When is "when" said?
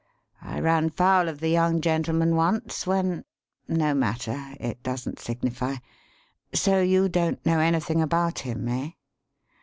2.87-3.23